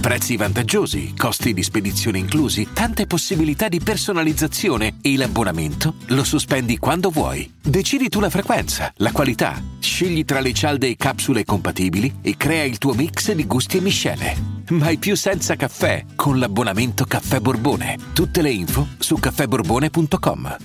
Prezzi 0.00 0.38
vantaggiosi, 0.38 1.14
costi 1.14 1.52
di 1.52 1.62
spedizione 1.62 2.16
inclusi, 2.16 2.68
tante 2.72 3.06
possibilità 3.06 3.68
di 3.68 3.80
personalizzazione 3.80 4.96
e 5.02 5.14
l'abbonamento 5.14 5.96
lo 6.06 6.24
sospendi 6.24 6.78
quando 6.78 7.10
vuoi. 7.10 7.52
Decidi 7.62 8.08
tu 8.08 8.18
la 8.18 8.30
frequenza, 8.30 8.90
la 8.96 9.12
qualità, 9.12 9.62
scegli 9.78 10.24
tra 10.24 10.40
le 10.40 10.54
cialde 10.54 10.88
e 10.88 10.96
capsule 10.96 11.44
compatibili 11.44 12.20
e 12.22 12.34
crea 12.38 12.64
il 12.64 12.78
tuo 12.78 12.94
mix 12.94 13.30
di 13.32 13.46
gusti 13.46 13.76
e 13.76 13.80
miscele. 13.82 14.36
Mai 14.70 14.96
più 14.96 15.14
senza 15.14 15.54
caffè 15.54 16.06
con 16.16 16.38
l'abbonamento 16.38 17.04
Caffè 17.04 17.38
Borbone. 17.40 17.98
Tutte 18.14 18.40
le 18.40 18.50
info 18.50 18.88
su 18.98 19.16
caffèborbone.com. 19.16 20.56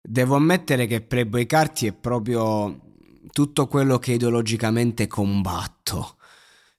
Devo 0.00 0.36
ammettere 0.36 0.86
che 0.86 1.02
Playboy 1.02 1.44
Carti 1.44 1.86
è 1.86 1.92
proprio 1.92 2.80
tutto 3.30 3.66
quello 3.66 3.98
che 3.98 4.12
ideologicamente 4.12 5.06
combatto. 5.06 6.15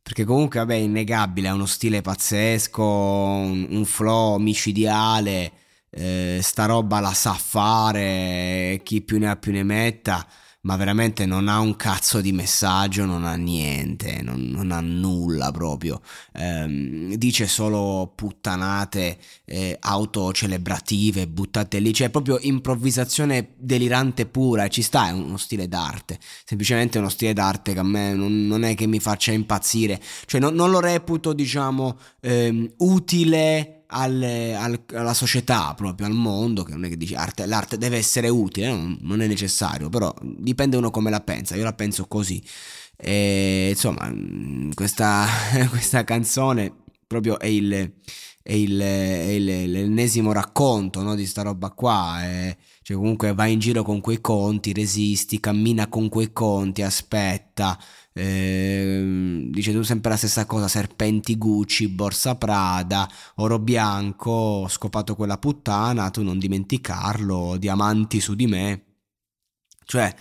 Perché 0.07 0.23
comunque, 0.23 0.61
vabbè, 0.61 0.73
è 0.75 0.77
innegabile, 0.77 1.49
ha 1.49 1.53
uno 1.53 1.65
stile 1.65 1.99
pazzesco, 1.99 2.81
un, 2.81 3.67
un 3.71 3.83
flow 3.83 4.37
micidiale, 4.37 5.51
eh, 5.89 6.39
sta 6.41 6.65
roba 6.65 7.01
la 7.01 7.13
sa 7.13 7.33
fare, 7.33 8.79
chi 8.85 9.01
più 9.01 9.19
ne 9.19 9.27
ha 9.29 9.35
più 9.35 9.51
ne 9.51 9.63
metta 9.63 10.25
ma 10.61 10.75
veramente 10.75 11.25
non 11.25 11.47
ha 11.47 11.59
un 11.59 11.77
cazzo 11.77 12.19
di 12.19 12.33
messaggio, 12.33 13.05
non 13.05 13.23
ha 13.23 13.35
niente, 13.35 14.21
non, 14.21 14.51
non 14.67 14.77
ha 14.77 14.81
nulla 14.81 15.51
proprio. 15.51 16.01
Ehm, 16.33 17.15
dice 17.15 17.47
solo 17.47 18.11
puttanate 18.13 19.17
eh, 19.45 19.77
autocelebrative 19.79 21.27
buttate 21.27 21.79
lì, 21.79 21.93
cioè 21.93 22.09
proprio 22.09 22.37
improvvisazione 22.41 23.53
delirante 23.57 24.25
pura, 24.25 24.67
ci 24.67 24.81
sta, 24.81 25.07
è 25.07 25.11
uno 25.11 25.37
stile 25.37 25.67
d'arte, 25.67 26.19
semplicemente 26.45 26.97
uno 26.97 27.09
stile 27.09 27.33
d'arte 27.33 27.73
che 27.73 27.79
a 27.79 27.83
me 27.83 28.13
non, 28.13 28.45
non 28.45 28.63
è 28.63 28.75
che 28.75 28.87
mi 28.87 28.99
faccia 28.99 29.31
impazzire, 29.31 29.99
cioè 30.25 30.41
no, 30.41 30.49
non 30.49 30.69
lo 30.69 30.79
reputo 30.79 31.33
diciamo 31.33 31.97
ehm, 32.21 32.73
utile 32.77 33.76
al, 33.87 34.21
al, 34.21 34.83
alla 34.93 35.13
società, 35.13 35.73
proprio 35.75 36.07
al 36.07 36.13
mondo, 36.13 36.63
che 36.63 36.71
non 36.71 36.85
è 36.85 36.89
che 36.89 36.97
dici 36.97 37.15
arte, 37.15 37.45
l'arte 37.45 37.77
deve 37.77 37.97
essere 37.97 38.29
utile, 38.29 38.67
non, 38.67 38.97
non, 39.01 39.21
è 39.21 39.27
necessario, 39.27 39.89
però 39.89 40.13
dipende 40.21 40.77
uno 40.77 40.91
come 40.91 41.09
la 41.09 41.21
pensa, 41.21 41.55
io 41.55 41.63
la 41.63 41.73
penso 41.73 42.07
così. 42.07 42.41
E, 42.95 43.67
insomma, 43.69 44.11
questa, 44.73 45.25
questa 45.69 46.03
canzone 46.03 46.85
proprio 47.07 47.39
è 47.39 47.47
il, 47.47 47.93
è 48.43 48.53
il, 48.53 48.79
è 48.79 49.29
il, 49.29 49.71
l'ennesimo 49.71 50.31
racconto 50.33 51.01
no, 51.01 51.15
di 51.15 51.25
sta 51.25 51.41
roba 51.41 51.71
qua. 51.71 52.21
È, 52.21 52.57
cioè 52.83 52.97
comunque 52.97 53.33
vai 53.33 53.53
in 53.53 53.59
giro 53.59 53.83
con 53.83 53.99
quei 54.01 54.21
conti, 54.21 54.73
resisti, 54.73 55.39
cammina 55.39 55.87
con 55.87 56.09
quei 56.09 56.31
conti, 56.31 56.81
aspetta, 56.83 57.77
eh, 58.13 59.47
dice 59.49 59.71
tu 59.73 59.81
sempre 59.83 60.11
la 60.11 60.17
stessa 60.17 60.45
cosa, 60.45 60.67
serpenti 60.67 61.37
Gucci, 61.37 61.89
borsa 61.89 62.35
Prada, 62.35 63.09
oro 63.35 63.59
bianco, 63.59 64.67
scopato 64.69 65.15
quella 65.15 65.37
puttana, 65.37 66.09
tu 66.09 66.23
non 66.23 66.39
dimenticarlo, 66.39 67.57
diamanti 67.57 68.19
su 68.19 68.35
di 68.35 68.47
me. 68.47 68.83
Cioè, 69.85 70.13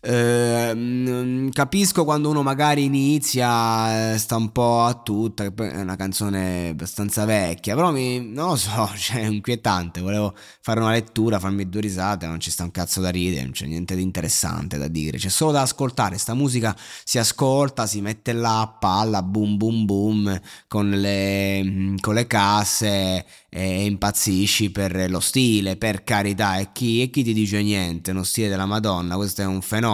eh, 0.00 1.48
capisco 1.52 2.04
quando 2.04 2.30
uno 2.30 2.42
magari 2.42 2.84
inizia, 2.84 4.12
eh, 4.12 4.18
sta 4.18 4.36
un 4.36 4.52
po' 4.52 4.82
a 4.82 4.94
tutta, 4.94 5.44
è 5.44 5.52
una 5.80 5.96
canzone 5.96 6.68
abbastanza 6.68 7.24
vecchia, 7.24 7.74
però 7.74 7.90
mi, 7.90 8.20
non 8.20 8.50
lo 8.50 8.56
so, 8.56 8.88
cioè, 8.96 9.22
è 9.22 9.26
inquietante, 9.26 10.00
volevo 10.00 10.34
fare 10.60 10.78
una 10.78 10.92
lettura, 10.92 11.40
farmi 11.40 11.68
due 11.68 11.80
risate, 11.80 12.26
non 12.26 12.38
ci 12.38 12.50
sta 12.52 12.62
un 12.62 12.70
cazzo 12.70 13.00
da 13.00 13.10
ridere, 13.10 13.42
non 13.42 13.50
c'è 13.50 13.66
niente 13.66 13.96
di 13.96 14.02
interessante 14.02 14.78
da 14.78 14.86
dire, 14.86 15.18
c'è 15.18 15.28
solo 15.28 15.50
da 15.50 15.62
ascoltare, 15.62 16.16
sta 16.16 16.34
musica 16.34 16.76
si 17.04 17.18
ascolta, 17.18 17.86
si 17.86 18.00
mette 18.00 18.32
là 18.32 18.60
a 18.60 18.68
palla, 18.68 19.22
boom 19.22 19.56
boom 19.56 19.84
boom, 19.84 20.40
con 20.68 20.90
le, 20.90 21.94
con 22.00 22.14
le 22.14 22.26
casse 22.28 23.26
e 23.50 23.84
impazzisci 23.84 24.70
per 24.70 25.10
lo 25.10 25.20
stile, 25.20 25.76
per 25.76 26.04
carità, 26.04 26.58
e 26.58 26.68
chi, 26.72 27.02
e 27.02 27.10
chi 27.10 27.24
ti 27.24 27.32
dice 27.32 27.62
niente, 27.62 28.12
uno 28.12 28.22
stile 28.22 28.48
della 28.48 28.66
Madonna, 28.66 29.16
questo 29.16 29.42
è 29.42 29.46
un 29.46 29.60
fenomeno, 29.60 29.86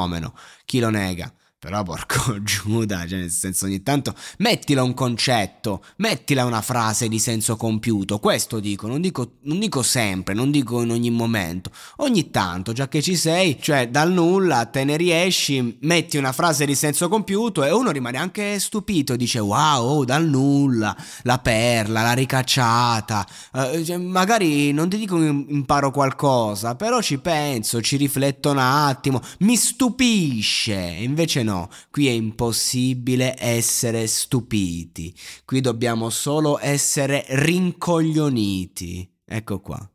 chi 0.65 0.79
lo 0.81 0.91
nega? 0.91 1.33
Però 1.65 1.83
porco 1.83 2.37
Giuda, 2.45 3.07
cioè 3.07 3.21
nel 3.21 3.31
senso 3.31 3.65
ogni 3.65 3.83
tanto 3.83 4.15
mettila 4.37 4.83
un 4.83 4.93
concetto, 4.93 5.83
mettila 5.97 6.45
una 6.45 6.61
frase 6.61 7.09
di 7.09 7.19
senso 7.19 7.57
compiuto, 7.57 8.19
questo 8.19 8.61
dico, 8.61 8.87
non 8.87 9.01
dico, 9.01 9.37
non 9.45 9.59
dico 9.59 9.83
sempre, 9.83 10.35
non 10.35 10.51
dico 10.51 10.83
in 10.83 10.91
ogni 10.91 11.09
momento, 11.09 11.71
ogni 11.97 12.31
tanto, 12.31 12.75
già 12.75 12.87
che 12.87 13.01
ci 13.01 13.17
sei, 13.17 13.57
cioè 13.59 13.89
dal 13.89 14.13
nulla 14.13 14.67
te 14.67 14.85
ne 14.85 14.99
riesci, 14.99 15.79
metti 15.81 16.19
una 16.19 16.33
frase 16.33 16.67
di 16.67 16.75
senso 16.75 17.09
compiuto 17.09 17.65
e 17.65 17.73
uno 17.73 17.91
rimane 17.93 18.19
anche 18.19 18.59
stupito, 18.59 19.17
dice 19.17 19.39
wow, 19.39 20.01
oh, 20.01 20.05
dal 20.05 20.29
nulla, 20.29 20.95
la 21.23 21.39
perla, 21.39 22.03
la 22.03 22.13
ricacciata, 22.13 23.27
uh, 23.53 23.83
cioè, 23.83 23.97
magari 23.97 24.71
non 24.73 24.91
ti 24.91 24.99
dico 24.99 25.17
imparo 25.17 25.91
qualcosa, 25.91 26.75
però 26.75 27.01
ci 27.01 27.17
penso, 27.21 27.81
ci 27.81 27.97
rifletto 27.97 28.51
un 28.51 28.59
attimo, 28.59 29.23
mi 29.39 29.57
stupisce, 29.57 30.75
invece 30.75 31.43
no 31.43 31.53
no, 31.55 31.69
qui 31.91 32.09
è 32.09 32.11
impossibile 32.11 33.35
essere 33.39 34.07
stupiti, 34.07 35.15
qui 35.45 35.61
dobbiamo 35.61 36.11
solo 36.11 36.59
essere 36.59 37.25
rincoglioniti. 37.29 39.09
Ecco 39.25 39.61
qua. 39.61 39.94